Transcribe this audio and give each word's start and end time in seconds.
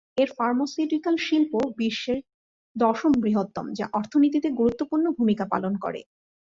এর 0.17 0.29
ফার্মাসিউটিক্যাল 0.37 1.15
শিল্প 1.27 1.51
বিশ্বের 1.79 2.19
দশম 2.75 3.11
বৃহত্তম, 3.23 3.65
যা 3.79 3.85
অর্থনীতিতে 3.93 4.47
গুরুত্বপূর্ণ 4.59 5.05
ভূমিকা 5.17 5.45
পালন 5.53 5.73
করে। 5.83 6.01